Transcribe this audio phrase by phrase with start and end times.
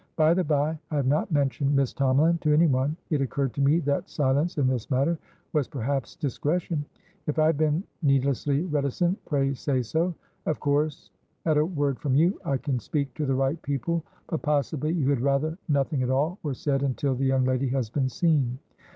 [0.15, 3.61] By the bye, I have not mentioned Miss Tomalin to any one; it occurred to
[3.61, 5.15] me that silence in this matter
[5.53, 6.83] was perhaps discretion.
[7.27, 10.15] If I have been needlessly reticent, pray say so.
[10.47, 11.11] Of course
[11.45, 15.07] at a word from you, I can speak to the right people, but possibly you
[15.07, 18.57] had rather nothing at all were said until the young lady has been seen.